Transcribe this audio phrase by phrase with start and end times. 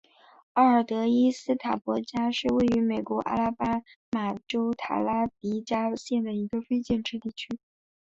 [0.53, 7.47] 奥尔德伊斯塔博加是位于美国阿拉巴马州塔拉迪加县的一个非建制地区。